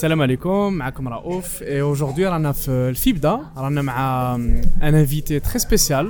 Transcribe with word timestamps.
Salam 0.00 0.20
alaikum, 0.20 0.74
معكم 0.74 1.08
Raouf 1.08 1.62
et 1.62 1.80
aujourd'hui 1.80 2.26
on 2.26 2.44
a 2.44 2.52
le 2.68 2.94
FIBDA, 2.94 3.40
on 3.56 3.76
a 3.76 4.36
un 4.82 4.94
invité 4.94 5.40
très 5.40 5.58
spécial 5.58 6.08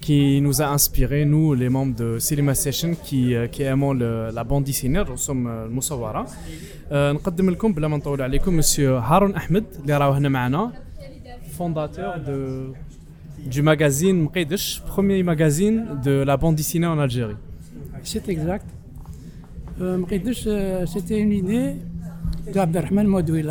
qui 0.00 0.40
nous 0.40 0.60
a 0.60 0.66
inspiré, 0.66 1.24
nous 1.24 1.54
les 1.54 1.68
membres 1.68 1.94
de 1.96 2.18
Cinema 2.18 2.54
Session 2.54 2.94
qui, 3.02 3.34
euh, 3.34 3.46
qui 3.46 3.62
aimons 3.62 3.94
le, 3.94 4.30
la 4.34 4.44
bande 4.44 4.64
dessinée, 4.64 5.02
nous 5.08 5.16
sommes 5.16 5.46
المصورة. 5.46 6.26
نقدم 6.92 7.50
لكم 7.50 7.72
بلا 7.72 7.88
ما 7.88 7.96
نطول 7.96 8.22
عليكم 8.22 8.60
monsieur 8.60 9.00
Haroun 9.00 9.34
Ahmed 9.36 9.64
اللي 9.82 9.96
راهو 9.96 10.12
هنا 10.12 10.28
معنا 10.28 10.72
fondateur 11.58 12.18
de 12.26 12.72
du 13.54 13.62
magazine 13.62 14.22
Mqidesh, 14.22 14.82
premier 14.86 15.22
magazine 15.22 15.78
de 16.04 16.22
la 16.30 16.36
bande 16.36 16.56
dessinée 16.56 16.86
en 16.86 16.98
Algérie. 16.98 17.36
C'est 18.02 18.28
exact. 18.28 18.66
Euh, 19.80 19.98
Mqidesh, 19.98 20.44
euh, 20.46 20.86
c'était 20.86 21.18
une 21.18 21.32
idée 21.32 21.74
d'Abdelrahman 22.51 23.07
Modoui 23.07 23.43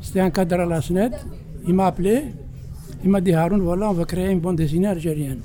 C'était 0.00 0.20
un 0.20 0.30
cadre 0.30 0.60
à 0.60 0.66
la 0.66 0.80
SNED. 0.80 1.12
Il 1.66 1.74
m'a 1.74 1.86
appelé. 1.86 2.24
Il 3.04 3.10
m'a 3.10 3.20
dit 3.20 3.32
Haroun, 3.32 3.60
voilà, 3.60 3.90
on 3.90 3.92
va 3.92 4.04
créer 4.04 4.30
une 4.30 4.40
bande 4.40 4.56
dessinée 4.56 4.88
algérienne. 4.88 5.40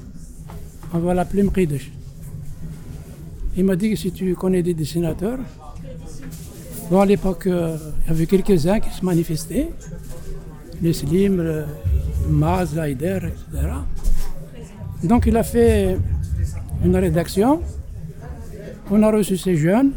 On 0.94 1.00
va 1.00 1.14
l'appeler 1.14 1.44
Mqidesh. 1.44 1.92
Il 3.56 3.66
m'a 3.66 3.76
dit 3.76 3.92
que 3.92 3.96
si 3.96 4.12
tu 4.12 4.34
connais 4.36 4.64
des 4.64 4.74
dessinateurs, 4.74 5.40
bon, 6.90 7.00
à 7.02 7.06
l'époque, 7.06 7.48
euh, 7.48 7.78
il 8.06 8.10
y 8.10 8.12
avait 8.12 8.26
quelques-uns 8.26 8.80
qui 8.80 8.90
se 8.90 9.06
manifestaient. 9.06 9.70
Les 10.82 10.94
Slim, 10.94 11.38
le 11.38 11.66
Maz, 12.30 12.76
Laider, 12.76 13.20
etc. 13.28 13.68
Donc 15.04 15.26
il 15.28 15.38
a 15.38 15.44
fait 15.44 15.98
une 16.84 16.96
rédaction. 16.96 17.62
On 18.90 19.02
a 19.04 19.12
reçu 19.12 19.38
ces 19.38 19.56
jeunes. 19.56 19.92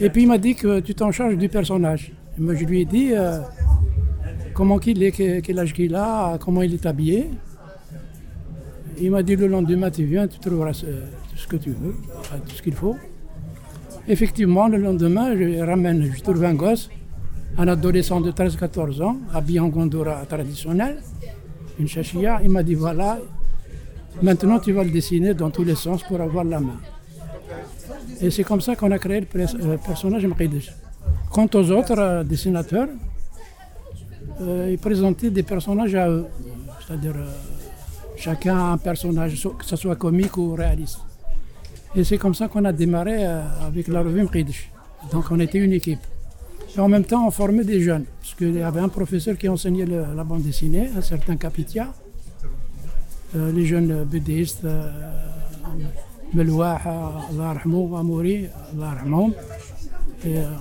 Et 0.00 0.10
puis 0.10 0.22
il 0.22 0.28
m'a 0.28 0.38
dit 0.38 0.54
que 0.54 0.80
tu 0.80 0.94
t'en 0.94 1.12
charges 1.12 1.36
du 1.36 1.48
personnage. 1.48 2.12
je 2.38 2.64
lui 2.64 2.80
ai 2.80 2.84
dit 2.84 3.10
euh, 3.12 3.38
comment 4.52 4.80
il 4.80 5.02
est, 5.02 5.12
quel 5.12 5.58
âge 5.58 5.72
qu'il 5.72 5.94
a, 5.94 6.36
comment 6.38 6.62
il 6.62 6.74
est 6.74 6.86
habillé. 6.86 7.30
Il 9.00 9.10
m'a 9.10 9.22
dit 9.22 9.36
le 9.36 9.46
lendemain, 9.46 9.90
tu 9.90 10.04
viens, 10.04 10.26
tu 10.26 10.38
trouveras 10.38 10.72
ce, 10.72 10.86
tout 10.86 11.36
ce 11.36 11.46
que 11.46 11.56
tu 11.56 11.70
veux, 11.70 11.94
tout 12.46 12.54
ce 12.54 12.62
qu'il 12.62 12.74
faut. 12.74 12.96
Effectivement, 14.06 14.68
le 14.68 14.78
lendemain, 14.78 15.34
je 15.36 15.60
ramène, 15.64 16.10
je 16.14 16.20
trouve 16.22 16.44
un 16.44 16.54
gosse, 16.54 16.90
un 17.56 17.68
adolescent 17.68 18.20
de 18.20 18.30
13-14 18.30 19.02
ans, 19.02 19.16
habillé 19.32 19.60
en 19.60 19.68
gondora 19.68 20.24
traditionnel, 20.26 20.98
une 21.78 21.88
chachia. 21.88 22.40
Il 22.42 22.50
m'a 22.50 22.62
dit 22.62 22.74
voilà, 22.74 23.18
maintenant 24.22 24.58
tu 24.58 24.72
vas 24.72 24.84
le 24.84 24.90
dessiner 24.90 25.34
dans 25.34 25.50
tous 25.50 25.64
les 25.64 25.74
sens 25.76 26.02
pour 26.02 26.20
avoir 26.20 26.44
la 26.44 26.60
main. 26.60 26.78
Et 28.20 28.30
c'est 28.30 28.44
comme 28.44 28.60
ça 28.60 28.76
qu'on 28.76 28.90
a 28.90 28.98
créé 28.98 29.20
le 29.20 29.76
personnage 29.76 30.26
Mqidesh. 30.26 30.72
Quant 31.30 31.48
aux 31.54 31.70
autres 31.72 31.98
euh, 31.98 32.24
dessinateurs, 32.24 32.88
euh, 34.40 34.68
ils 34.70 34.78
présentaient 34.78 35.30
des 35.30 35.42
personnages 35.42 35.94
à 35.94 36.08
eux. 36.08 36.26
C'est-à-dire 36.86 37.14
euh, 37.16 37.26
chacun 38.16 38.72
un 38.72 38.78
personnage, 38.78 39.42
que 39.58 39.64
ce 39.64 39.76
soit 39.76 39.96
comique 39.96 40.36
ou 40.36 40.54
réaliste. 40.54 41.00
Et 41.96 42.04
c'est 42.04 42.18
comme 42.18 42.34
ça 42.34 42.48
qu'on 42.48 42.64
a 42.64 42.72
démarré 42.72 43.24
avec 43.24 43.88
la 43.88 44.02
revue 44.02 44.22
Mqidesh. 44.22 44.70
Donc 45.12 45.24
on 45.30 45.38
était 45.38 45.58
une 45.58 45.72
équipe. 45.72 46.00
Et 46.76 46.80
en 46.80 46.88
même 46.88 47.04
temps, 47.04 47.26
on 47.26 47.30
formait 47.30 47.62
des 47.62 47.80
jeunes. 47.80 48.04
Parce 48.20 48.34
qu'il 48.34 48.54
y 48.54 48.62
avait 48.62 48.80
un 48.80 48.88
professeur 48.88 49.36
qui 49.36 49.48
enseignait 49.48 49.86
la 49.86 50.24
bande 50.24 50.42
dessinée, 50.42 50.90
un 50.96 51.02
certain 51.02 51.36
Capitia. 51.36 51.92
les 53.34 53.66
jeunes 53.66 54.04
BDistes, 54.04 54.66
Melouaha, 56.34 57.28
Allah 57.30 57.54
Amouri, 57.64 58.46
Allah 58.72 58.96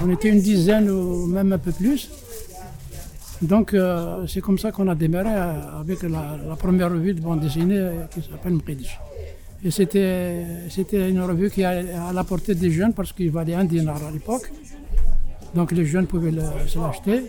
On 0.01 0.09
était 0.11 0.29
une 0.29 0.41
dizaine 0.41 0.89
ou 0.89 1.25
même 1.27 1.51
un 1.53 1.57
peu 1.57 1.71
plus. 1.71 2.09
Donc 3.41 3.73
euh, 3.73 4.25
c'est 4.27 4.39
comme 4.41 4.57
ça 4.57 4.71
qu'on 4.71 4.87
a 4.87 4.95
démarré 4.95 5.29
euh, 5.31 5.79
avec 5.81 6.03
la, 6.03 6.55
première 6.57 6.89
revue 6.91 7.13
de 7.13 7.19
bande 7.21 7.41
dessinée 7.41 7.89
qui 8.11 8.21
s'appelle 8.21 8.53
Mqidish. 8.53 8.97
Et 9.65 9.71
c'était, 9.71 10.45
c'était 10.69 11.09
une 11.09 11.21
revue 11.21 11.49
qui 11.49 11.63
a 11.63 11.71
à 12.09 12.13
la 12.13 12.23
portée 12.23 12.55
des 12.55 12.71
jeunes 12.71 12.93
parce 12.93 13.11
qu'il 13.11 13.31
valait 13.31 13.55
un 13.55 13.65
dinar 13.65 13.97
à 14.07 14.11
l'époque. 14.11 14.51
Donc 15.55 15.71
les 15.71 15.85
jeunes 15.85 16.07
pouvaient 16.07 16.31
se 16.67 16.79
l'acheter. 16.79 17.23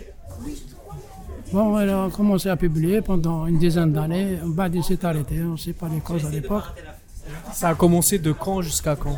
Bon, 1.51 1.73
on 1.73 1.77
a 1.77 2.09
commencé 2.09 2.49
à 2.49 2.55
publier 2.55 3.01
pendant 3.01 3.45
une 3.47 3.57
dizaine 3.57 3.91
d'années. 3.93 4.37
Il 4.73 4.83
s'est 4.83 5.05
arrêté, 5.05 5.41
on 5.41 5.53
ne 5.53 5.57
sait 5.57 5.73
pas 5.73 5.87
les 5.93 5.99
causes 5.99 6.25
à 6.25 6.29
l'époque. 6.29 6.65
Ça 7.55 7.69
a 7.69 7.75
commencé 7.75 8.19
de 8.19 8.33
quand 8.33 8.61
jusqu'à 8.61 8.97
quand 8.97 9.17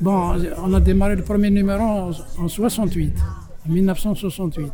Bon, 0.00 0.32
on 0.64 0.72
a 0.72 0.80
démarré 0.80 1.16
le 1.16 1.22
premier 1.22 1.50
numéro 1.50 1.82
en, 1.82 2.48
68, 2.48 3.12
1968. 3.66 4.72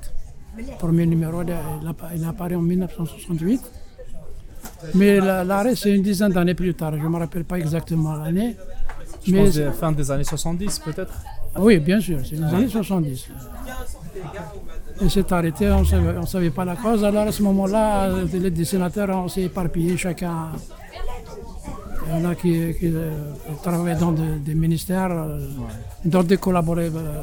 Le 0.56 0.62
premier 0.78 1.04
numéro, 1.04 1.42
il, 1.42 2.24
apparaît 2.24 2.54
en 2.54 2.62
1968. 2.62 3.60
Mais 4.94 5.18
l'arrêt, 5.18 5.74
c'est 5.74 5.90
une 5.92 6.02
dizaine 6.02 6.30
d'années 6.30 6.54
plus 6.54 6.72
tard. 6.72 6.92
Je 6.96 7.02
ne 7.02 7.08
me 7.08 7.18
rappelle 7.18 7.44
pas 7.44 7.58
exactement 7.58 8.14
l'année. 8.14 8.54
Je 9.26 9.32
mais 9.32 9.46
pense 9.46 9.76
fin 9.76 9.90
des 9.90 10.08
années 10.12 10.22
70 10.22 10.78
peut-être 10.78 11.12
Oui, 11.58 11.80
bien 11.80 12.00
sûr, 12.00 12.20
c'est 12.24 12.36
les 12.36 12.44
années 12.44 12.68
70. 12.68 13.28
Et 15.02 15.08
c'est 15.08 15.32
arrêté, 15.32 15.68
on 15.68 15.80
ne 15.80 16.26
savait, 16.26 16.50
pas 16.50 16.64
la 16.64 16.76
cause. 16.76 17.02
Alors 17.02 17.26
à 17.26 17.32
ce 17.32 17.42
moment-là, 17.42 18.08
les 18.32 18.50
dessinateurs, 18.52 19.10
on 19.10 19.26
s'est 19.26 19.42
éparpillés, 19.42 19.96
chacun 19.96 20.52
il 22.08 22.22
y 22.22 22.26
en 22.26 22.30
a 22.30 22.34
qui, 22.34 22.74
euh, 22.84 23.10
travaillent 23.62 23.98
dans 23.98 24.12
des, 24.12 24.54
ministères, 24.54 25.10
euh, 25.10 25.40
d'autres 26.04 26.28
qui 26.28 26.38
collaboraient 26.38 26.90
euh, 26.94 27.22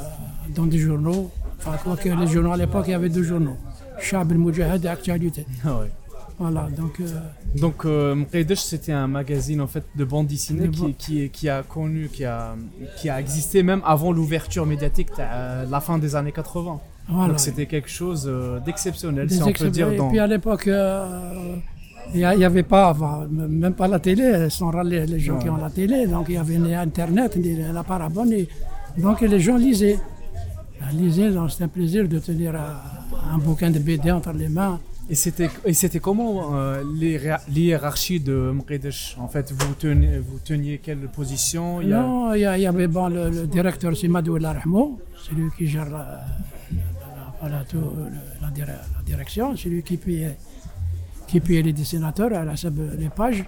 dans 0.56 0.66
des 0.66 0.78
journaux. 0.78 1.31
Enfin, 1.59 1.78
quoi 1.84 1.96
que 1.97 2.09
les 2.09 2.28
journaux 2.28 2.51
à 2.51 2.57
l'époque, 2.57 2.85
il 2.88 2.91
y 2.91 2.94
avait 2.94 3.09
deux 3.09 3.24
journaux. 3.24 3.57
Chab 4.00 4.31
el 4.31 4.38
Moujahid 4.38 4.84
et 4.85 4.88
Actualité. 4.88 5.45
Ah 5.66 5.79
voilà, 6.38 6.68
donc. 6.75 7.01
donc, 7.56 7.85
c'était 8.56 8.91
un 8.91 9.07
magazine 9.07 9.62
en 9.62 9.68
fait 9.68 9.85
de 9.95 10.03
bande 10.03 10.28
dessinée 10.28 10.69
qui, 10.97 11.29
qui, 11.29 11.47
a 11.47 11.63
connu, 11.63 12.09
qui 12.09 12.25
a, 12.25 12.56
qui 12.97 13.09
a 13.09 13.22
existé 13.22 13.63
même 13.63 13.81
avant 13.85 14.12
l'ouverture 14.12 14.66
médiatique 14.66 15.12
à 15.18 15.63
la 15.63 15.79
fin 15.79 15.97
des 15.97 16.13
années 16.13 16.34
80. 16.34 16.79
Donc, 17.09 17.40
c'était 17.40 17.68
quelque 17.68 17.90
chose 17.90 18.29
d'exceptionnel, 18.66 19.31
si 19.31 19.41
on 19.41 19.53
peut 19.53 19.69
dire. 19.69 19.90
Et 19.94 19.97
puis 20.09 20.19
à 20.19 20.28
l'époque. 20.28 20.69
Il 22.14 22.20
n'y 22.20 22.46
avait 22.46 22.64
pas, 22.64 22.96
même 23.30 23.74
pas 23.74 23.88
la 23.88 24.00
télé, 24.00 24.50
sont 24.50 24.70
râlés 24.70 25.06
les 25.06 25.20
gens 25.20 25.38
qui 25.38 25.50
ont 25.50 25.58
la 25.58 25.70
télé, 25.70 26.08
donc 26.08 26.28
il 26.30 26.36
y 26.36 26.38
avait 26.38 26.58
Internet, 26.76 27.38
la 27.74 27.84
parabole, 27.84 28.48
donc 28.98 29.22
les 29.22 29.40
gens 29.40 29.58
lisaient. 29.58 30.00
Lisaient, 30.94 31.32
c'était 31.50 31.64
un 31.64 31.68
plaisir 31.68 32.08
de 32.08 32.20
tenir 32.20 32.54
un 32.56 33.38
bouquin 33.40 33.72
de 33.72 33.80
BD 33.80 34.12
entre 34.12 34.32
les 34.34 34.50
mains. 34.50 34.80
Et 35.10 35.16
c'était, 35.16 35.50
et 35.66 35.74
c'était 35.74 36.00
comment 36.00 36.56
euh, 36.56 36.84
l'hierarchie 37.48 38.20
de 38.20 38.52
Mqidesh 38.54 39.16
En 39.20 39.28
fait, 39.28 39.52
vous 39.52 39.74
teniez, 39.76 40.18
vous 40.18 40.40
teniez 40.44 40.80
quelle 40.80 41.08
position? 41.10 41.80
Il 41.82 41.90
y 41.90 41.92
Non, 41.92 42.34
il 42.34 42.42
y, 42.42 42.66
avait 42.66 42.88
bon, 42.88 43.08
le, 43.08 43.46
directeur, 43.46 43.96
c'est 43.96 44.08
Madou 44.08 44.38
c'est 44.40 45.36
lui 45.36 45.50
qui 45.58 45.68
gère 45.68 45.90
la, 45.90 46.22
la, 47.44 47.64
la 48.42 49.04
direction, 49.06 49.56
c'est 49.56 49.70
lui 49.70 49.84
qui 49.84 49.98
payait 49.98 50.38
qui 51.27 51.39
puis 51.39 51.62
les 51.62 51.74
dessinateurs, 51.74 52.31
elle 52.31 52.50
a 52.50 52.54
les 52.98 53.10
pages. 53.10 53.44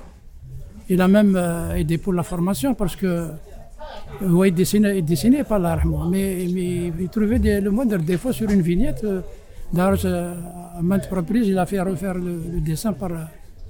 Il 0.89 1.01
a 1.01 1.07
même 1.07 1.35
euh, 1.35 1.75
aidé 1.75 1.97
pour 1.97 2.13
la 2.13 2.23
formation 2.23 2.73
parce 2.73 2.95
que 2.95 3.05
euh, 3.05 3.29
oui, 4.21 4.49
il 4.49 4.53
dessinait, 4.53 4.99
il 4.99 5.05
dessinait 5.05 5.43
pas 5.43 5.59
l'arme, 5.59 6.09
mais, 6.09 6.43
il 6.45 7.09
trouvait 7.09 7.61
le 7.61 7.69
moindre 7.69 7.97
défaut 7.97 8.31
sur 8.31 8.49
une 8.49 8.61
vignette. 8.61 9.03
Euh, 9.03 9.21
d'ailleurs, 9.71 10.05
à 10.77 10.81
maintes 10.81 11.07
reprises, 11.11 11.47
il 11.47 11.57
a 11.57 11.65
fait 11.65 11.81
refaire 11.81 12.15
le, 12.15 12.61
dessin 12.61 12.93
par 12.93 13.09
le 13.09 13.19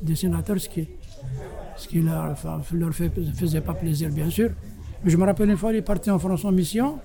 dessinateur, 0.02 0.60
ce 0.60 0.70
qui, 0.70 0.88
ce 1.76 1.88
qui 1.88 2.02
leur, 2.02 2.36
faisait 3.36 3.62
pas 3.62 3.74
plaisir, 3.74 4.10
bien 4.10 4.30
sûr. 4.30 4.52
Mais 5.04 5.10
je 5.10 5.18
me 5.18 5.26
rappelle 5.26 5.50
une 5.50 5.58
fois, 5.58 5.72
il 5.72 5.78
est 5.78 5.82
parti 5.82 6.12
en 6.12 6.20
France 6.20 6.46
en 6.46 6.52
mission. 6.52 7.00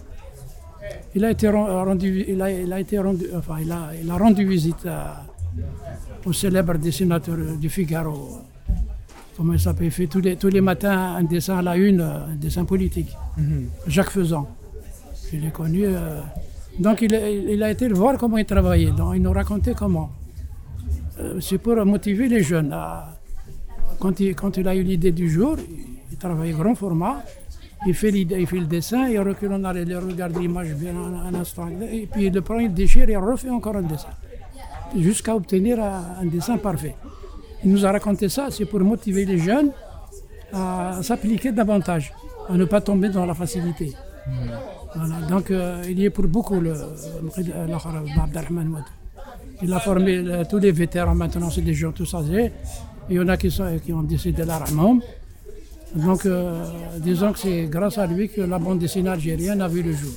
Il 1.14 1.24
a 1.24 1.30
été 1.30 1.48
rendu, 1.48 2.24
il 2.28 2.42
a 2.42 2.80
été 2.80 2.98
rendu, 2.98 3.26
enfin, 3.34 3.56
il 3.60 3.70
a, 3.72 3.90
il 4.02 4.10
a 4.10 4.16
rendu 4.16 4.46
visite 4.46 4.84
à, 4.86 5.22
au 6.24 6.32
célèbre 6.32 6.74
dessinateur 6.78 7.36
du 7.58 7.68
Figaro. 7.68 8.38
Comment 9.36 9.54
il 9.54 9.60
s'appelle? 9.60 9.86
Il 9.86 9.90
fait 9.90 10.06
tous 10.06 10.20
les, 10.20 10.36
tous 10.36 10.48
les 10.48 10.60
matins 10.60 11.16
un 11.16 11.24
dessin 11.24 11.58
à 11.58 11.62
la 11.62 11.76
une, 11.76 12.00
un 12.00 12.34
dessin 12.36 12.64
politique. 12.64 13.10
Mhm. 13.36 13.66
Jacques 13.86 14.10
Faisan. 14.10 14.46
Il 15.32 15.46
est 15.46 15.50
connu. 15.52 15.84
Euh, 15.86 16.20
donc 16.78 17.00
il, 17.00 17.12
il, 17.48 17.62
a 17.62 17.70
été 17.70 17.88
le 17.88 17.94
voir 17.94 18.18
comment 18.18 18.36
il 18.36 18.44
travaillait. 18.44 18.90
Donc 18.90 19.14
il 19.16 19.22
nous 19.22 19.32
racontait 19.32 19.74
comment. 19.74 20.10
Euh, 21.18 21.40
c'est 21.40 21.58
pour 21.58 21.84
motiver 21.86 22.28
les 22.28 22.42
jeunes. 22.42 22.74
quand, 23.98 24.20
il, 24.20 24.34
quand 24.34 24.56
il 24.58 24.68
a 24.68 24.74
eu 24.76 24.82
l'idée 24.82 25.12
du 25.12 25.30
jour, 25.30 25.56
il 26.10 26.16
travaillait 26.18 26.52
grand 26.52 26.74
format. 26.74 27.22
Il 27.86 27.94
fait, 27.94 28.10
il 28.10 28.46
fait 28.46 28.60
le 28.60 28.66
dessin, 28.66 29.08
il 29.08 29.18
recule 29.18 29.52
en 29.54 29.64
arrière, 29.64 29.84
il 29.88 29.96
regarde 29.96 30.38
l'image 30.38 30.72
bien 30.74 30.94
un, 30.94 31.34
un, 31.34 31.34
instant. 31.34 31.68
Et 31.90 32.06
puis 32.06 32.26
il 32.26 32.32
le 32.32 32.40
prend, 32.40 32.60
il 32.60 32.72
déchire 32.72 33.08
et 33.08 33.12
il 33.12 33.18
refait 33.18 33.50
encore 33.50 33.74
un 33.76 33.82
dessin 33.82 34.10
jusqu'à 34.96 35.34
obtenir 35.34 35.82
un 35.82 36.26
dessin 36.26 36.58
parfait. 36.58 36.94
Il 37.64 37.70
nous 37.70 37.86
a 37.86 37.92
raconté 37.92 38.28
ça, 38.28 38.48
c'est 38.50 38.64
pour 38.64 38.80
motiver 38.80 39.24
les 39.24 39.38
jeunes 39.38 39.70
à 40.52 40.98
s'appliquer 41.02 41.52
davantage, 41.52 42.12
à 42.48 42.54
ne 42.54 42.64
pas 42.64 42.80
tomber 42.80 43.08
dans 43.08 43.24
la 43.24 43.34
facilité. 43.34 43.92
Voilà, 44.94 45.26
donc 45.28 45.50
euh, 45.50 45.82
il 45.88 45.98
y 45.98 46.04
est 46.04 46.10
pour 46.10 46.26
beaucoup 46.26 46.60
le 46.60 46.72
Wad. 46.72 48.38
Il 49.62 49.72
a 49.72 49.80
formé 49.80 50.22
tous 50.50 50.58
les 50.58 50.72
vétérans 50.72 51.14
maintenant, 51.14 51.50
c'est 51.50 51.62
des 51.62 51.74
gens 51.74 51.92
tous 51.92 52.12
âgés. 52.14 52.52
Il 53.08 53.16
y 53.16 53.20
en 53.20 53.28
a 53.28 53.36
qui, 53.36 53.50
sont, 53.50 53.78
qui 53.84 53.92
ont 53.92 54.02
décidé 54.02 54.44
la 54.44 54.58
Rahman. 54.58 55.00
Donc 55.94 56.26
euh, 56.26 56.64
disons 56.98 57.32
que 57.32 57.38
c'est 57.38 57.66
grâce 57.66 57.98
à 57.98 58.06
lui 58.06 58.28
que 58.28 58.40
la 58.40 58.58
bande 58.58 58.78
dessinée 58.78 59.10
algérienne 59.10 59.60
a 59.60 59.68
vu 59.68 59.82
le 59.82 59.92
jour. 59.92 60.12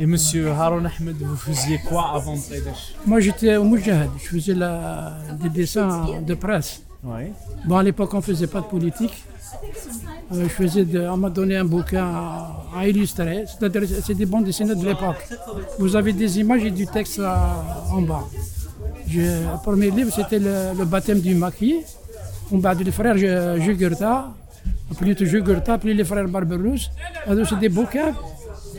Et 0.00 0.06
monsieur 0.06 0.50
Haroun 0.50 0.86
Ahmed, 0.86 1.16
vous 1.20 1.36
faisiez 1.36 1.78
quoi 1.88 2.12
avant 2.14 2.36
Mqaidesh 2.36 2.94
Moi 3.06 3.18
j'étais 3.20 3.56
au 3.56 3.64
Moujahid, 3.64 4.10
je 4.22 4.28
faisais 4.28 4.54
la- 4.54 5.14
des 5.42 5.48
dessins 5.48 6.06
de 6.24 6.34
presse. 6.34 6.82
Oui. 7.02 7.24
Bon, 7.66 7.76
à 7.76 7.82
l'époque, 7.82 8.12
on 8.14 8.18
ne 8.18 8.22
faisait 8.22 8.46
pas 8.48 8.60
de 8.60 8.66
politique. 8.66 9.24
Euh, 10.32 10.42
je 10.44 10.48
faisais 10.48 10.84
de, 10.84 11.00
on 11.08 11.16
m'a 11.16 11.30
donné 11.30 11.56
un 11.56 11.64
bouquin 11.64 12.04
à, 12.04 12.64
à 12.76 12.86
illustrer. 12.86 13.44
C'est-à-dire, 13.46 13.82
c'est 14.04 14.14
des 14.14 14.26
bandes 14.26 14.44
dessinées 14.44 14.74
de 14.74 14.84
l'époque. 14.84 15.16
Vous 15.78 15.94
avez 15.96 16.12
des 16.12 16.38
images 16.40 16.64
et 16.64 16.70
du 16.70 16.86
texte 16.86 17.18
là, 17.18 17.64
en 17.92 18.02
bas. 18.02 18.24
Je- 19.08 19.20
le 19.20 19.62
premier 19.62 19.90
livre, 19.90 20.12
c'était 20.14 20.38
le, 20.38 20.76
le 20.78 20.84
baptême 20.84 21.20
du 21.20 21.34
maquis. 21.34 21.76
On 22.52 22.58
bat 22.58 22.74
les 22.74 22.90
frères 22.90 23.16
Ju- 23.16 23.62
Jugurtha, 23.64 24.28
plutôt 24.96 25.24
Jugurtha, 25.24 25.78
puis 25.78 25.94
les 25.94 26.04
frères 26.04 26.28
Barberousse. 26.28 26.90
C'est 27.48 27.58
des 27.58 27.68
bouquins 27.68 28.12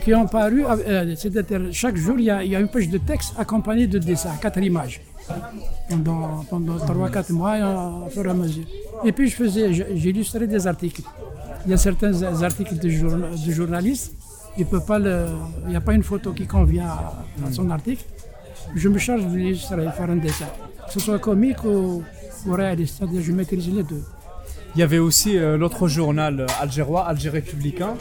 qui 0.09 0.15
ont 0.15 0.25
paru, 0.27 0.65
euh, 0.65 1.15
c'est-à-dire 1.15 1.61
chaque 1.71 1.95
jour, 1.95 2.15
il 2.17 2.25
y, 2.25 2.31
a, 2.31 2.59
une 2.59 2.67
page 2.67 2.89
de 2.89 2.97
texte 2.97 3.35
accompagnée 3.37 3.85
de 3.85 3.99
dessins, 3.99 4.35
quatre 4.41 4.57
images 4.57 5.01
pendant, 5.87 6.43
pendant 6.49 6.77
3-4 6.77 7.31
mois 7.31 7.53
euh, 7.53 8.07
au 8.07 8.09
fur 8.09 8.25
et 8.25 8.29
à 8.29 8.33
mesure. 8.33 8.63
Et 9.05 9.11
puis 9.11 9.27
je 9.27 9.35
faisais, 9.35 9.71
j'illustrais 9.71 10.47
des 10.47 10.65
articles. 10.65 11.03
Il 11.65 11.71
y 11.71 11.73
a 11.75 11.77
certains 11.77 12.23
articles 12.41 12.79
de, 12.79 12.89
journa- 12.89 13.29
de 13.45 13.51
journalistes, 13.51 14.15
il 14.57 14.65
n'y 15.67 15.75
a 15.75 15.81
pas 15.81 15.93
une 15.93 16.03
photo 16.03 16.33
qui 16.33 16.47
convient 16.47 16.87
à, 16.87 17.51
son 17.51 17.69
article. 17.69 18.03
Je 18.75 18.89
me 18.89 18.97
charge 18.97 19.27
de 19.27 19.37
l'illustrer, 19.37 19.85
faire 19.95 20.09
un 20.09 20.15
dessin. 20.15 20.49
Que 20.87 20.93
ce 20.93 20.99
soit 20.99 21.19
comique 21.19 21.63
ou, 21.63 22.01
ou 22.47 22.51
réaliste, 22.51 22.95
c'est-à-dire 22.97 23.21
je 23.21 23.31
maîtrise 23.31 23.71
les 23.71 23.83
deux. 23.83 24.03
Il 24.75 24.79
y 24.79 24.83
avait 24.83 24.99
aussi 24.99 25.37
euh, 25.37 25.57
l'autre 25.57 25.87
journal 25.87 26.45
algérois, 26.59 27.07
Alger 27.07 27.29
Républicain. 27.29 27.95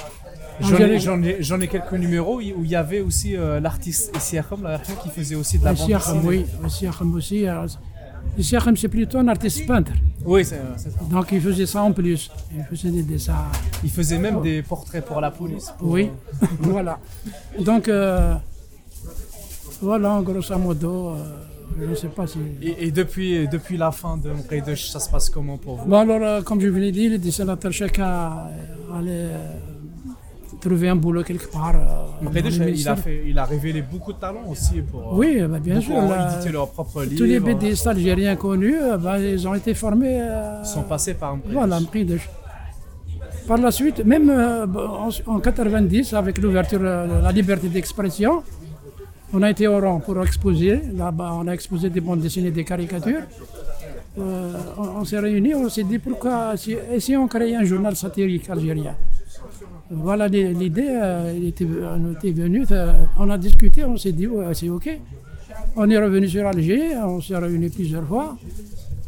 J'en 0.61 1.61
ai, 1.61 1.69
quelques 1.69 1.93
numéros 1.93 2.37
où 2.39 2.41
il 2.41 2.67
y 2.71 2.75
avait 2.77 3.01
aussi 3.01 3.37
euh, 3.37 3.61
l'artiste 3.61 4.13
Rahma, 4.51 4.79
qui 5.03 5.09
faisait 5.09 5.35
aussi 5.35 5.59
de 5.59 5.65
la 5.65 5.73
Le 5.73 5.77
bande 5.79 6.25
oui, 6.25 6.45
le 6.63 6.69
aussi. 7.15 7.47
euh, 7.47 7.67
Le 8.37 8.43
c'est 8.77 8.89
plutôt 8.89 9.19
un 9.19 9.29
artiste 9.29 9.67
peintre. 9.67 9.93
Oui, 10.25 10.45
c'est 10.45 10.61
c'est 10.77 10.91
ça. 10.91 10.99
Donc 11.11 11.27
il 11.33 11.41
faisait 11.41 11.67
ça 11.67 11.83
en 11.83 11.93
plus. 11.93 12.31
Il 12.57 12.65
faisait 12.65 12.91
des 12.91 13.03
dessins. 13.03 13.35
Il 13.85 13.91
faisait 13.91 14.19
même 14.19 14.43
des 14.43 14.63
portraits 14.63 15.05
pour 15.05 15.21
la 15.21 15.31
police. 15.31 15.73
pour- 15.79 15.89
Oui, 15.91 16.11
voilà. 16.61 16.99
Donc, 17.59 17.89
euh, 17.89 18.35
voilà, 19.81 20.21
grosso 20.25 20.59
modo, 20.59 21.11
euh, 21.11 21.25
je 21.81 21.85
ne 21.85 21.95
sais 21.95 22.09
pas 22.09 22.27
si. 22.27 22.39
Et, 22.61 22.87
et 22.87 22.91
depuis, 22.91 23.47
depuis 23.49 23.77
la 23.77 23.93
fin 23.93 24.17
de 24.17 24.31
Mqaidesh, 24.31 24.91
ça 24.91 24.99
se 25.01 25.09
passe 25.09 25.31
comment 25.31 25.57
pour 25.57 25.77
vous? 25.77 25.87
Bon, 25.89 25.99
alors, 26.01 26.21
euh, 26.23 26.43
comme 26.43 26.61
je 26.61 26.69
vous 26.69 26.79
l'ai 26.79 26.91
dit, 26.93 27.09
les 27.09 27.19
dessinateurs, 27.19 27.73
chacun 27.73 28.49
euh, 28.49 28.99
allait 28.99 29.11
euh, 29.33 29.55
trouver 30.61 30.89
un 30.89 30.97
boulot 30.97 31.23
quelque 31.23 31.51
part. 31.51 31.75
euh, 31.77 32.25
le 32.25 32.31
il 32.57 32.63
a, 32.63 32.65
ministère. 32.67 32.99
fait, 32.99 33.23
il 33.27 33.39
a 33.39 33.45
révélé 33.45 33.83
beaucoup 33.83 34.13
de 34.13 34.19
talents 34.19 34.47
aussi 34.51 34.81
pour. 34.83 35.01
euh, 35.01 35.17
Oui, 35.19 35.41
bah, 35.49 35.59
bien 35.59 35.81
sûr. 35.81 35.95
ont 35.97 36.53
leurs 36.53 36.71
propres 36.71 37.03
livres. 37.05 37.17
tous 37.19 37.25
les 37.25 37.41
BDistes 37.41 37.87
algériens 37.87 38.37
connus, 38.37 38.77
euh, 38.81 38.97
bah, 38.99 39.19
ils 39.19 39.47
ont 39.49 39.55
été 39.55 39.75
formés. 39.75 40.21
euh, 40.21 40.65
sont 40.65 40.83
passés 40.83 41.15
par 41.15 41.37
Mqaidesh. 41.37 41.53
Voilà, 41.55 41.81
Mqaidesh. 41.81 42.29
Par 43.47 43.59
la 43.59 43.71
suite, 43.71 44.05
même 44.05 44.29
euh, 44.29 44.67
en, 44.67 45.09
en 45.35 45.41
90, 45.41 46.13
avec 46.15 46.39
l'ouverture 46.39 46.81
de 46.81 47.23
la 47.23 47.33
liberté 47.33 47.69
d'expression, 47.69 48.43
on 49.33 49.43
a 49.43 49.51
été 49.51 49.67
au 49.69 49.79
rang 49.81 50.01
pour 50.01 50.23
exposer. 50.23 50.81
Là-bas, 50.97 51.33
on 51.41 51.47
a 51.49 51.53
exposé 51.53 51.89
des 51.91 52.01
bandes 52.01 52.21
dessinées, 52.21 52.51
des 52.51 52.65
caricatures. 52.65 53.23
Euh, 54.19 54.53
on 54.77 55.01
on 55.01 55.05
s'est 55.05 55.19
réunis, 55.21 55.55
on 55.55 55.69
s'est 55.69 55.85
dit 55.85 55.99
pourquoi 55.99 56.57
si, 56.57 56.73
et 56.93 56.99
si 56.99 57.17
on 57.17 57.29
créait 57.29 57.55
un 57.55 57.63
journal 57.65 57.95
satirique 57.95 58.51
algérien? 58.51 58.95
Voilà 59.91 60.29
l'i- 60.29 60.53
l'idée, 60.55 60.87
euh, 60.89 61.33
était, 61.49 61.65
était 61.65 62.31
venu, 62.33 62.65
euh, 62.71 62.93
on 63.19 63.31
a 63.31 63.39
discuté, 63.39 63.85
on 63.85 63.97
s'est 63.97 64.13
dit 64.13 64.27
ouais, 64.27 64.53
c'est 64.53 64.69
ok. 64.69 65.01
On 65.77 65.89
est 65.89 65.99
revenu 65.99 66.29
sur 66.29 66.47
Alger, 66.47 66.95
on 67.03 67.21
s'est 67.21 67.37
réunis 67.37 67.71
plusieurs 67.71 68.05
fois. 68.07 68.37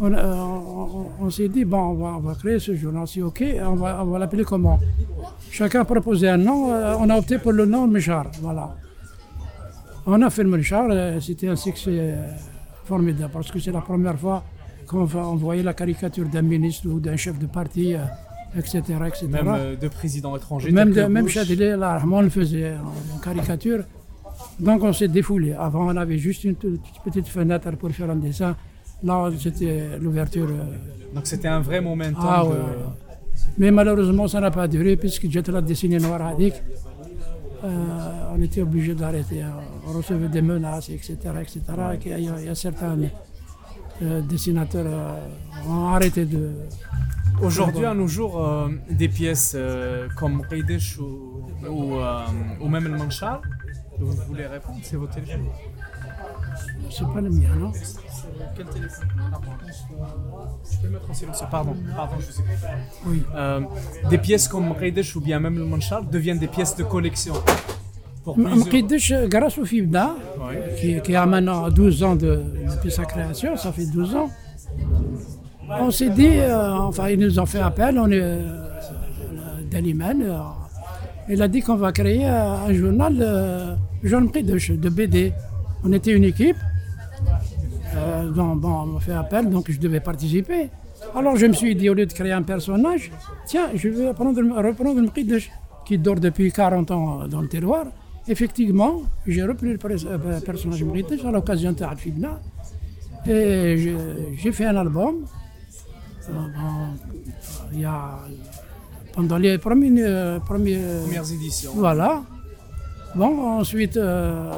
On, 0.03 0.13
euh, 0.15 1.31
s'est 1.31 1.49
dit, 1.49 1.67
bon, 1.67 1.79
on 1.79 2.19
va, 2.21 2.35
créer 2.35 2.59
ce 2.59 2.75
journal, 2.75 3.07
c'est 3.07 3.21
ok, 3.21 3.45
on 3.63 3.75
va, 3.75 4.19
l'appeler 4.19 4.45
comment? 4.45 4.79
Chacun 5.51 5.81
a 5.83 5.85
proposé 5.85 6.31
un 6.31 6.39
nom, 6.39 6.73
euh, 6.73 6.95
on 6.99 7.11
a 7.11 7.19
opté 7.19 7.37
pour 7.39 7.53
le 7.53 7.67
nom 7.67 7.87
Mechar, 7.87 8.27
voilà. 8.41 8.75
On 10.07 10.23
a 10.23 10.31
fait 10.31 10.43
le 10.43 10.49
Mechar, 10.49 10.87
euh, 10.91 11.21
c'était 11.21 11.49
un 11.49 11.57
succès 11.57 12.15
formidable, 12.87 13.31
parce 13.35 13.51
que 13.51 13.59
c'est 13.61 13.73
la 13.73 13.83
première 13.83 14.19
fois 14.19 14.43
qu'on 14.87 15.05
voyait 15.05 15.63
la 15.63 15.75
caricature 15.75 16.27
d'un 16.27 16.43
ministre 16.43 16.89
ou 16.89 16.99
d'un 16.99 17.17
chef 17.17 17.39
de 17.39 17.47
parti, 17.47 17.95
etc. 18.57 18.79
etc. 19.07 19.27
Même 19.29 19.49
euh, 19.49 19.77
de 19.77 19.89
présidents 19.89 20.37
étrangers. 20.37 20.71
Même, 20.73 20.93
de, 20.93 21.03
même. 21.03 21.29
Châtelet, 21.29 21.77
là, 21.77 21.99
Rahman 21.99 22.25
le 22.25 22.31
faisait 22.31 22.73
en, 22.75 23.17
en 23.17 23.19
caricature. 23.19 23.85
Donc 24.59 24.83
on 24.83 24.93
s'est 24.93 25.09
défoulé. 25.09 25.53
Avant, 25.53 25.87
on 25.87 25.97
avait 25.97 26.19
juste 26.19 26.45
une 26.45 26.55
toute 26.57 26.81
petite 27.05 27.29
fenêtre 27.29 27.71
pour 27.77 27.91
faire 27.91 28.11
un 28.11 28.17
dessin. 28.17 28.57
Là, 29.03 29.31
c'était 29.39 29.99
l'ouverture. 30.01 30.49
euh, 30.51 31.15
Donc 31.15 31.27
c'était 31.27 31.49
un 31.49 31.61
vrai 31.61 31.81
momentum. 31.81 32.23
Ah 32.27 32.43
de- 32.45 32.49
ouais. 32.51 32.57
Mais 33.59 33.71
malheureusement, 33.71 34.29
ça 34.29 34.41
n'a 34.41 34.51
pas 34.51 34.69
duré 34.69 34.97
puisque 34.97 35.29
j'étais 35.31 35.53
là 35.53 35.61
dessiné 35.63 35.99
noir 35.99 36.21
Hadik. 36.27 36.55
Euh, 37.63 37.69
on 38.35 38.41
était 38.43 38.63
obligé 38.63 38.95
d'arrêter. 38.95 39.43
On 39.87 39.93
recevait 39.93 40.29
des 40.29 40.43
menaces, 40.43 40.89
etc. 40.91 41.17
etc. 41.41 41.61
Et 41.95 41.99
qu'il 41.99 42.13
y 42.13 42.15
a- 42.15 42.19
il 42.19 42.45
y 42.47 42.49
a, 42.49 42.55
certains 42.55 42.97
dessinateurs 44.29 44.87
ont 45.69 45.87
arrêté 45.89 46.25
de. 46.25 46.51
Aujourd'hui, 47.43 47.85
à 47.85 47.95
nos 47.95 48.07
jours, 48.07 48.45
euh, 48.45 48.69
des 48.91 49.09
pièces 49.09 49.55
euh, 49.57 50.09
comme 50.17 50.43
ou, 51.01 51.43
ou, 51.69 51.97
euh, 51.99 52.25
ou 52.61 52.69
même 52.69 52.85
le 52.85 52.97
Manchar, 52.97 53.41
vous 53.99 54.13
voulez 54.29 54.47
répondre 54.47 54.79
C'est 54.83 54.97
votre 54.97 55.15
téléphone 55.15 55.47
C'est 56.91 57.07
pas 57.13 57.21
le 57.21 57.31
mien, 57.31 57.49
non 57.59 57.73
Quel 58.57 58.67
téléphone? 58.67 59.09
Je 60.71 60.77
peux 60.79 60.87
le 60.87 60.91
mettre 60.93 61.11
en 61.11 61.15
silence. 61.15 61.45
Pardon, 61.51 61.77
pardon, 61.97 62.17
je 62.21 62.27
vous 62.27 62.41
écoute. 62.41 62.53
Oui. 63.07 63.23
Des 64.11 64.19
pièces 64.19 64.49
comme 64.49 64.75
Qaidesh 64.79 65.17
ou 65.17 65.21
bien 65.21 65.41
même 65.41 65.57
le 65.57 65.65
Manchar 65.65 66.03
deviennent 66.05 66.39
des 66.39 66.49
pièces 66.49 66.77
de 66.77 66.85
collection. 66.85 67.35
Pour 68.25 68.39
M- 68.39 68.45
plusieurs- 68.45 68.67
Mqiddish, 68.67 69.13
grâce 69.29 69.57
au 69.57 69.65
FIBDA, 69.65 70.15
qui, 70.79 71.01
qui 71.01 71.17
a 71.17 71.25
maintenant 71.25 71.71
12 71.71 72.03
ans 72.03 72.17
de, 72.17 72.43
depuis 72.71 72.91
sa 72.91 73.07
création, 73.07 73.57
ça 73.57 73.73
fait 73.73 73.87
12 73.87 74.15
ans, 74.15 74.29
on 75.79 75.91
s'est 75.91 76.11
dit, 76.11 76.39
euh, 76.39 76.73
enfin 76.75 77.09
ils 77.09 77.19
nous 77.19 77.39
ont 77.39 77.47
fait 77.47 77.61
appel, 77.61 77.99
on 77.99 78.11
est 78.11 78.21
euh, 78.21 78.39
euh, 79.73 80.43
il 81.29 81.41
a 81.43 81.49
dit 81.49 81.61
qu'on 81.61 81.77
va 81.77 81.93
créer 81.93 82.27
euh, 82.27 82.67
un 82.67 82.73
journal 82.75 83.79
Jean 84.03 84.23
Mqiddish, 84.23 84.73
de 84.73 84.89
BD. 84.89 85.33
On 85.85 85.93
était 85.93 86.13
une 86.13 86.25
équipe, 86.25 86.57
bon, 88.35 88.61
on 88.65 88.87
m'a 88.87 89.01
fait 89.01 89.13
appel, 89.13 89.49
donc 89.49 89.71
je 89.71 89.79
devais 89.79 90.01
participer. 90.01 90.69
Alors 91.15 91.37
je 91.37 91.47
me 91.47 91.53
suis 91.53 91.75
dit, 91.77 91.89
au 91.89 91.95
lieu 91.95 92.07
de 92.07 92.13
créer 92.13 92.33
un 92.33 92.43
personnage, 92.43 93.11
tiens, 93.47 93.69
je 93.75 93.89
vais 93.89 94.13
prendre, 94.13 94.41
reprendre 94.63 95.01
Mqiddish, 95.01 95.51
qui 95.87 95.99
dort 95.99 96.17
depuis 96.17 96.51
40 96.53 96.91
ans 96.91 97.29
dans 97.29 97.41
le 97.41 97.49
terroir. 97.49 97.85
Effectivement, 98.29 99.03
j'ai 99.27 99.43
repris 99.45 99.73
le 99.73 99.79
personnage 99.79 100.85
Mqiddish 100.85 101.25
à 101.25 101.31
l'occasion 101.31 101.73
de 101.73 101.85
Fibna. 101.97 102.41
Et 103.27 103.95
j'ai 104.37 104.53
fait 104.53 104.65
un 104.67 104.77
album. 104.77 105.27
Euh, 106.35 107.73
il 107.73 107.81
y 107.81 107.85
a, 107.85 108.19
pendant 109.13 109.37
les 109.39 109.59
premiers, 109.59 110.03
euh, 110.05 110.39
premiers 110.41 110.79
Premières 111.03 111.31
éditions. 111.33 111.73
voilà. 111.75 112.23
Bon, 113.15 113.59
ensuite, 113.59 113.97
euh, 113.97 114.53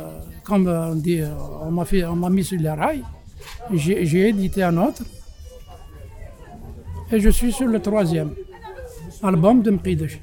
comme 0.45 0.67
on 0.69 0.95
dit, 0.95 1.21
on 1.63 1.71
m'a 1.71 1.85
fait, 1.85 2.05
on 2.05 2.17
m'a 2.17 2.29
mis 2.31 2.45
sur 2.45 2.59
les 2.61 2.71
rails. 2.71 3.03
J'ai 3.73 4.05
j'ai 4.07 4.29
édité 4.29 4.63
un 4.63 4.77
autre. 4.77 5.03
Et 7.11 7.21
je 7.21 7.29
suis 7.31 7.53
sur 7.53 7.67
le 7.67 7.79
troisième 7.81 8.31
album 9.23 9.63
de 9.63 9.71
Mqiddish, 9.71 10.21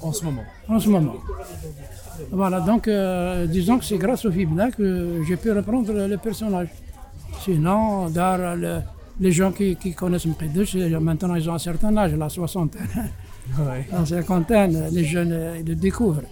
En 0.00 0.12
ce 0.12 0.24
moment. 0.24 0.42
en 0.68 0.78
ce 0.78 0.88
moment. 0.88 1.14
Voilà, 2.30 2.60
donc 2.60 2.86
euh, 2.88 3.46
disons 3.46 3.78
que 3.78 3.84
c'est 3.84 3.98
grâce 3.98 4.24
au 4.24 4.30
Fibna 4.30 4.70
que 4.70 5.22
j'ai 5.26 5.36
pu 5.36 5.50
reprendre 5.50 5.92
le, 5.92 6.06
le 6.06 6.18
personnage. 6.18 6.68
Sinon, 7.40 8.08
dans 8.10 8.56
le- 8.60 8.80
les 9.20 9.32
gens 9.32 9.52
qui, 9.52 9.76
qui 9.76 9.94
connaissent 9.94 10.26
euh, 10.94 11.00
maintenant 11.00 11.34
ils 11.34 11.48
ont 11.48 11.54
un 11.54 11.58
certain 11.58 11.96
âge, 11.96 12.14
la 12.14 12.28
soixantaine, 12.28 12.88
Ouais. 13.58 13.86
la 13.90 14.06
cinquantaine, 14.06 14.88
les 14.92 15.04
jeunes 15.04 15.36
ils 15.60 15.66
le 15.66 15.74
découvrent. 15.74 16.22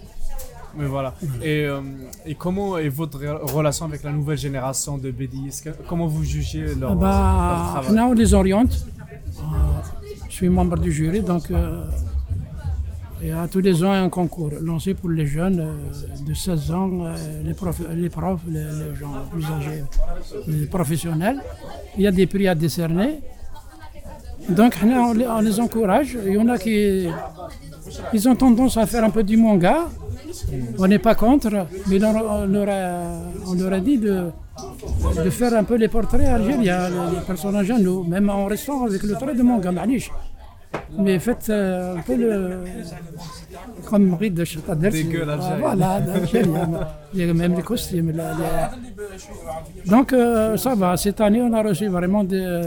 Mais 0.77 0.85
voilà. 0.85 1.13
Et, 1.43 1.65
euh, 1.65 1.81
et 2.25 2.35
comment 2.35 2.77
est 2.77 2.87
votre 2.87 3.19
re- 3.19 3.51
relation 3.51 3.85
avec 3.85 4.03
la 4.03 4.11
nouvelle 4.13 4.37
génération 4.37 4.97
de 4.97 5.11
BD 5.11 5.37
Est-ce 5.49 5.63
que- 5.63 5.69
Comment 5.87 6.07
vous 6.07 6.23
jugez 6.23 6.63
leur, 6.75 6.91
leur 6.91 6.95
Bah, 6.95 7.69
travail? 7.73 7.93
là, 7.95 8.07
on 8.07 8.13
les 8.13 8.33
oriente. 8.33 8.85
Euh, 9.39 9.41
Je 10.29 10.33
suis 10.33 10.47
membre 10.49 10.77
du 10.79 10.91
jury, 10.93 11.21
donc 11.21 11.51
euh, 11.51 11.83
il 13.23 13.27
y 13.27 13.31
a 13.31 13.47
tous 13.47 13.59
les 13.59 13.83
ans, 13.83 13.91
un 13.91 14.09
concours 14.09 14.51
lancé 14.61 14.95
pour 14.95 15.09
les 15.09 15.27
jeunes 15.27 15.59
euh, 15.59 16.25
de 16.27 16.33
16 16.33 16.71
ans, 16.71 16.89
euh, 17.05 17.15
les 17.43 17.53
profs, 17.53 17.79
les, 17.93 18.09
les, 18.09 18.95
gens 18.95 19.13
plus 19.31 19.45
âgés, 19.45 19.83
les 20.47 20.65
professionnels. 20.65 21.39
Il 21.97 22.03
y 22.03 22.07
a 22.07 22.11
des 22.11 22.25
prix 22.25 22.47
à 22.47 22.55
décerner. 22.55 23.19
Donc, 24.49 24.75
on 24.83 25.39
les, 25.41 25.59
encourage. 25.59 26.17
Il 26.25 26.33
y 26.33 26.37
en 26.39 26.47
a 26.47 26.57
qui 26.57 27.07
ils 28.13 28.27
ont 28.29 28.35
tendance 28.35 28.77
à 28.77 28.85
faire 28.87 29.03
un 29.03 29.11
peu 29.11 29.23
du 29.23 29.37
manga. 29.37 29.89
On 30.79 30.87
n'est 30.87 30.99
pas 30.99 31.13
contre, 31.13 31.67
mais 31.87 32.03
on, 32.03 32.45
leur 32.47 33.73
a, 33.73 33.79
dit 33.79 33.97
de, 33.97 34.29
de 35.23 35.29
faire 35.29 35.53
un 35.53 35.63
peu 35.63 35.75
les 35.75 35.89
portraits 35.89 36.27
algériens, 36.27 36.89
les, 36.89 37.21
personnages 37.27 37.69
à 37.69 37.77
nous, 37.77 38.03
même 38.03 38.29
en 38.29 38.45
restant 38.45 38.85
avec 38.85 39.03
le 39.03 39.13
trait 39.13 39.35
de 39.35 39.43
manga. 39.43 39.71
Mais 40.97 41.19
faites 41.19 41.47
euh, 41.49 41.95
un 41.97 42.01
peu 42.01 42.15
le. 42.15 42.59
Comme 43.85 44.13
Ride 44.15 44.33
de. 44.35 44.43
Des 44.43 44.49
algériennes. 45.29 45.59
Voilà, 45.59 45.99
d'Algérien. 46.01 46.69
Il 47.13 47.25
y 47.25 47.29
a 47.29 47.33
même 47.33 47.55
les 47.55 47.61
costumes. 47.61 48.11
là, 48.11 48.33
les- 48.39 49.89
Donc 49.89 50.13
euh, 50.13 50.57
ça 50.57 50.75
va. 50.75 50.97
Cette 50.97 51.21
année, 51.21 51.41
on 51.41 51.53
a 51.53 51.61
reçu 51.63 51.87
vraiment 51.87 52.23
des. 52.23 52.61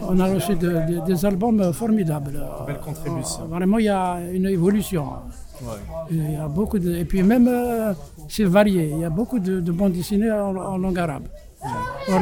On 0.00 0.18
a 0.18 0.26
reçu 0.34 0.54
de- 0.56 0.68
de- 0.68 1.06
des 1.06 1.24
albums 1.24 1.72
formidables. 1.72 2.40
Belle 2.66 2.80
contribution. 2.80 3.46
Vraiment, 3.46 3.78
il 3.78 3.84
y 3.84 3.88
a 3.88 4.18
une 4.32 4.46
évolution. 4.46 5.04
Ouais. 5.62 5.68
Il 6.10 6.32
y 6.32 6.36
a 6.36 6.48
beaucoup 6.48 6.78
de, 6.80 6.92
et 6.96 7.04
puis 7.04 7.22
même, 7.22 7.46
euh, 7.46 7.92
c'est 8.28 8.44
varié. 8.44 8.90
Il 8.94 8.98
y 9.00 9.04
a 9.04 9.10
beaucoup 9.10 9.38
de, 9.38 9.60
de 9.60 9.72
bandes 9.72 9.92
dessinées 9.92 10.30
en, 10.32 10.56
en 10.56 10.76
langue 10.78 10.98
arabe. 10.98 11.24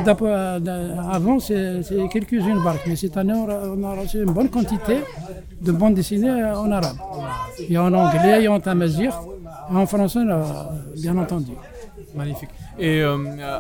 D'a- 0.05 1.11
avant, 1.11 1.39
c'est 1.41 1.81
quelques-unes 2.13 2.63
barques, 2.63 2.87
mais 2.87 2.97
cette 2.97 3.17
année, 3.17 3.33
on 3.35 3.83
a, 3.85 3.95
reçu 3.95 4.19
une 4.23 4.33
bonne 4.33 4.49
quantité 4.49 5.01
de 5.61 5.73
bandes 5.73 5.95
dessinées 5.95 6.45
en 6.45 6.71
arabe. 6.71 6.97
A 7.75 7.83
en 7.83 7.93
anglais, 7.93 8.47
a 8.47 8.53
en 8.53 8.61
tamazir, 8.61 9.19
et 9.71 9.75
en 9.77 9.87
français, 9.87 10.25
là, 10.25 10.71
bien 10.97 11.17
entendu. 11.17 11.53
Magnifique. 12.15 12.49
Et 12.79 13.03
euh, 13.03 13.17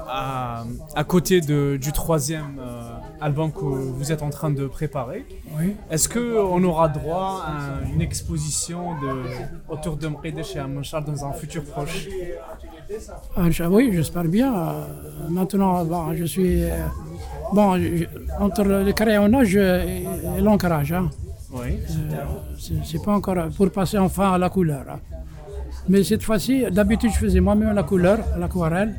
à, 0.08 0.64
à 0.96 1.04
côté 1.04 1.40
de- 1.40 1.76
du 1.80 1.92
troisième 1.92 2.58
euh, 2.58 2.90
album 3.20 3.52
que 3.52 3.60
vous 3.64 4.10
êtes 4.12 4.22
en 4.22 4.30
train 4.30 4.50
de 4.50 4.66
préparer, 4.66 5.24
Oui. 5.58 5.76
est-ce 5.90 6.08
qu'on 6.08 6.64
aura 6.64 6.88
droit 6.88 7.44
à 7.46 7.88
une 7.94 8.00
exposition 8.00 8.92
de, 9.02 9.72
autour 9.72 9.96
de 9.96 10.08
Mqedesh 10.08 10.56
et 10.56 10.58
Amanchar 10.58 11.04
dans 11.04 11.24
un 11.24 11.32
futur 11.32 11.62
proche? 11.64 12.08
Oui, 13.70 13.90
j'espère 13.92 14.24
bien. 14.24 14.52
Euh, 14.54 14.84
Maintenant, 15.28 15.84
bon, 15.84 16.14
je 16.14 16.24
suis. 16.24 16.64
euh, 16.64 16.70
bon, 17.52 17.76
je- 17.78 18.04
entre 18.40 18.62
le 18.64 18.92
crayonnage 18.92 19.54
et, 19.56 20.04
et 20.38 20.40
l'ancrage. 20.40 20.92
hein. 20.92 21.08
Oui. 21.52 21.78
C'est 22.58 22.74
c'est 22.84 23.02
pas 23.02 23.12
encore 23.14 23.48
pour 23.56 23.70
passer 23.70 23.98
enfin 23.98 24.32
à 24.32 24.38
la 24.38 24.48
couleur. 24.50 24.84
hein. 24.88 24.98
Mais 25.88 26.04
cette 26.04 26.22
fois-ci, 26.22 26.64
d'habitude, 26.70 27.10
je 27.12 27.18
faisais 27.18 27.40
moi-même 27.40 27.74
la 27.74 27.82
couleur, 27.82 28.18
l'aquarelle. 28.38 28.94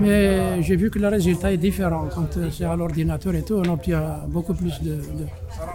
Mais 0.00 0.62
j'ai 0.62 0.76
vu 0.76 0.88
que 0.90 0.98
le 1.00 1.08
résultat 1.08 1.52
est 1.52 1.56
différent. 1.56 2.04
Quand 2.14 2.36
euh, 2.36 2.48
c'est 2.50 2.64
à 2.64 2.76
l'ordinateur 2.76 3.34
et 3.34 3.42
tout, 3.42 3.54
on 3.64 3.68
obtient 3.72 4.02
beaucoup 4.28 4.54
plus 4.54 4.80
de. 4.82 4.90
de- 4.94 5.26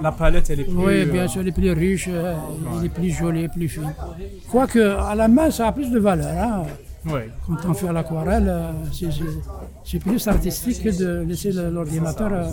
La 0.01 0.12
palette, 0.12 0.50
elle 0.50 0.62
est 0.62 0.63
plus. 0.63 0.74
Oui, 0.86 1.06
bien 1.06 1.24
euh, 1.25 1.28
sûr, 1.28 1.44
les 1.44 1.51
plus 1.51 1.72
riches, 1.72 2.08
euh, 2.10 2.34
les 2.82 2.89
plus 2.89 3.10
jolis, 3.12 3.48
plus 3.50 3.68
fines. 3.68 3.94
Quoique, 4.50 4.80
à 5.12 5.13
la 5.16 5.28
main, 5.28 5.51
ça 5.51 5.68
a 5.68 5.72
plus 5.72 5.92
de 5.92 6.00
valeur. 6.00 6.28
hein. 6.38 6.63
Quand 7.06 7.70
on 7.70 7.74
fait 7.74 7.91
l'aquarelle, 7.94 8.48
euh, 8.50 8.72
c'est- 9.84 10.00
plus 10.00 10.27
artistique 10.27 10.84
que 10.84 10.89
de 10.98 11.22
laisser 11.27 11.51
l'ordinateur 11.51 12.29
euh, 12.34 12.46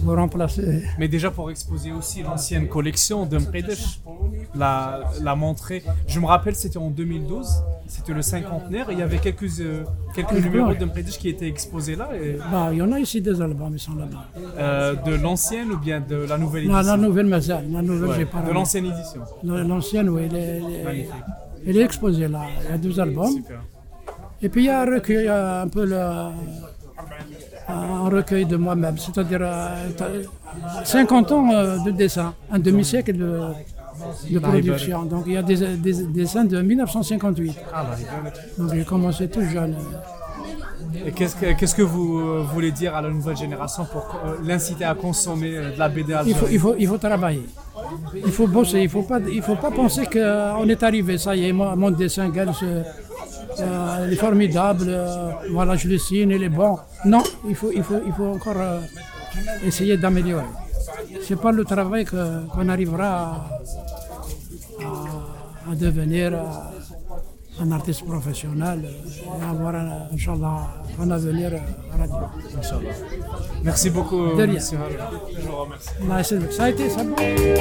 vous 0.00 0.14
remplacer. 0.14 0.82
Mais 0.98 1.08
déjà 1.08 1.30
pour 1.30 1.50
exposer 1.50 1.92
aussi 1.92 2.22
l'ancienne 2.22 2.68
collection 2.68 3.26
de 3.26 3.36
Mqedesh, 3.38 4.00
la, 4.54 5.00
la 5.22 5.34
montrer. 5.34 5.82
Je 6.06 6.18
me 6.20 6.26
rappelle, 6.26 6.54
c'était 6.54 6.78
en 6.78 6.88
2012, 6.90 7.48
c'était 7.88 8.12
le 8.14 8.22
cinquantenaire, 8.22 8.90
et 8.90 8.92
il 8.94 8.98
y 9.00 9.02
avait 9.02 9.18
quelques, 9.18 9.60
euh, 9.60 9.82
quelques 10.14 10.32
numéros 10.32 10.72
de 10.74 10.84
Mqedesh 10.84 11.18
qui 11.18 11.28
étaient 11.28 11.48
exposés 11.48 11.96
là, 11.96 12.08
et, 12.14 12.38
Bah, 12.50 12.68
il 12.72 12.78
y 12.78 12.82
en 12.82 12.92
a 12.92 13.00
ici 13.00 13.20
des 13.20 13.40
albums, 13.40 13.72
ils 13.74 13.78
sont 13.80 13.94
là-bas. 13.96 14.24
euh, 14.56 14.94
de 14.94 15.14
l'ancienne 15.14 15.70
ou 15.72 15.78
bien 15.78 16.00
de 16.00 16.16
la 16.16 16.38
nouvelle 16.38 16.64
édition 16.64 16.82
la 16.82 16.96
nouvelle 16.96 17.26
Mazal, 17.26 17.64
la 17.70 17.82
nouvelle, 17.82 18.08
Ouais, 18.10 18.16
j'ai 18.18 18.24
pas 18.26 18.40
De 18.42 18.52
l'ancienne 18.52 18.86
édition. 18.86 19.20
La- 19.42 19.62
L'ancienne, 19.64 20.08
oui, 20.08 20.22
Magnifique. 20.84 21.12
Elle 21.66 21.76
est 21.76 21.82
exposée 21.84 22.28
là. 22.28 22.42
Il 22.64 22.70
y 22.70 22.74
a 22.74 22.78
deux 22.78 22.98
albums. 23.00 23.34
Et 24.42 24.48
puis 24.48 24.62
il 24.62 24.66
y 24.66 24.70
a 24.70 24.82
un 24.82 24.84
recueil, 24.86 25.26
euh, 25.28 25.62
un 25.62 25.68
peu 25.68 25.84
le, 25.84 25.98
un 27.68 28.08
recueil 28.08 28.46
de 28.46 28.56
moi-même, 28.56 28.96
c'est-à-dire 28.98 29.40
euh, 29.42 29.88
t'as- 29.96 30.84
50 30.84 31.32
ans 31.32 31.50
euh, 31.52 31.78
de 31.84 31.90
dessin, 31.90 32.34
un 32.50 32.58
demi-siècle 32.58 33.16
de, 33.16 33.40
de 34.30 34.38
production. 34.38 35.04
Donc 35.04 35.24
il 35.26 35.32
y 35.32 35.36
a 35.36 35.42
des, 35.42 35.76
des 35.76 36.04
dessins 36.06 36.44
de 36.44 36.60
1958. 36.62 37.56
Ah. 37.74 37.86
Donc 38.56 38.72
j'ai 38.74 38.84
commencé 38.84 39.28
tout 39.28 39.42
jeune. 39.42 39.76
Et 41.06 41.12
qu'est-ce 41.12 41.36
que, 41.36 41.52
qu'est-ce 41.58 41.74
que 41.74 41.82
vous 41.82 42.18
euh, 42.20 42.46
voulez 42.52 42.70
dire 42.72 42.94
à 42.96 43.02
la 43.02 43.10
nouvelle 43.10 43.36
génération 43.36 43.84
pour 43.84 44.04
euh, 44.24 44.36
l'inciter 44.44 44.84
à 44.84 44.94
consommer 44.94 45.56
euh, 45.56 45.72
de 45.74 45.78
la 45.78 45.88
BD 45.88 46.14
Il 46.26 46.34
faut, 46.34 46.46
il 46.50 46.58
faut, 46.58 46.74
il 46.78 46.86
faut 46.88 46.98
travailler. 46.98 47.46
Il 48.14 48.32
faut 48.32 48.46
bosser. 48.46 48.78
Il 48.78 48.84
ne 48.84 48.88
faut, 48.88 49.02
pas- 49.02 49.20
il 49.30 49.42
faut 49.42 49.56
pas 49.56 49.70
penser 49.70 50.04
qu'on 50.06 50.68
est 50.68 50.82
arrivé. 50.82 51.18
Ça 51.18 51.34
y 51.36 51.46
est, 51.48 51.52
mon 51.52 51.90
dessin, 51.90 52.30
euh, 52.34 52.82
il 54.06 54.12
est 54.12 54.16
formidable. 54.16 54.86
euh, 54.88 55.30
voilà, 55.52 55.76
je 55.76 55.88
le 55.88 55.98
signe, 55.98 56.30
il 56.30 56.42
est 56.42 56.48
bon. 56.48 56.78
Non, 57.04 57.22
il 57.48 57.54
faut, 57.54 57.70
il 57.74 57.82
faut, 57.82 58.00
il 58.06 58.12
faut 58.12 58.26
encore 58.36 58.56
euh, 58.56 58.80
essayer 59.64 59.96
d'améliorer. 59.96 60.44
Ce 61.22 61.34
n'est 61.34 61.40
pas 61.40 61.52
le 61.52 61.64
travail 61.64 62.04
que- 62.04 62.46
qu'on 62.48 62.68
arrivera 62.68 63.06
à, 63.08 64.84
à- 64.84 65.72
à 65.72 65.74
devenir 65.74 66.32
un 67.60 67.72
artiste 67.72 68.04
professionnel 68.04 68.84
et 68.84 69.44
avoir, 69.44 69.74
un, 69.74 70.08
Inch'Allah, 70.12 70.68
un 71.00 71.10
avenir 71.10 71.50
euh, 71.52 71.58
radio. 71.98 72.16
Merci 73.64 73.90
beaucoup. 73.90 74.36
De 74.36 74.42
rien. 74.42 74.58
Je 74.60 74.76
vous 75.46 75.56
remercie. 75.56 75.90
Bah, 76.02 76.22
ça 76.22 76.64
a 76.64 76.70
été, 76.70 76.88
ça. 76.88 77.00
A 77.00 77.30
été. 77.30 77.54